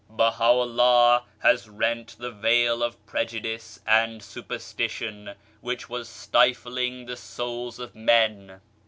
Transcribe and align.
Baha 0.09 0.51
Vllah 0.51 1.25
has 1.43 1.69
rent 1.69 2.15
the 2.17 2.31
veil 2.31 2.81
of 2.81 3.05
prejudice 3.05 3.79
and 3.85 4.23
superstition 4.23 5.35
which 5.59 5.89
was 5.89 6.09
stifling 6.09 7.05
the 7.05 7.15
souls 7.15 7.77
of 7.77 7.93
men. 7.93 8.61